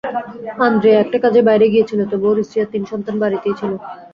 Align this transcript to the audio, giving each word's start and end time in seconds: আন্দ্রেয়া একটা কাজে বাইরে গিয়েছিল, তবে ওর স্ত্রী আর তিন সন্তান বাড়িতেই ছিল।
আন্দ্রেয়া 0.65 1.01
একটা 1.01 1.17
কাজে 1.23 1.41
বাইরে 1.47 1.65
গিয়েছিল, 1.73 1.99
তবে 2.11 2.25
ওর 2.29 2.37
স্ত্রী 2.45 2.57
আর 2.61 2.69
তিন 2.73 2.83
সন্তান 2.91 3.15
বাড়িতেই 3.23 3.55
ছিল। 3.59 3.71